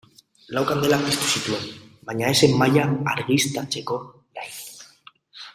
Lau 0.57 0.61
kandela 0.69 0.97
piztu 1.03 1.27
zituen 1.33 1.67
baina 2.11 2.31
ez 2.33 2.39
zen 2.45 2.57
mahaia 2.63 2.89
argiztatzeko 3.15 4.03
lain. 4.41 4.61